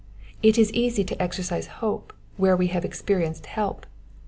It 0.41 0.57
is 0.57 0.73
easy 0.73 1.03
to 1.03 1.21
exercise 1.21 1.67
hope 1.77 2.11
where 2.35 2.57
we 2.57 2.69
have 2.73 2.83
experienced 2.83 3.45
help. 3.45 3.85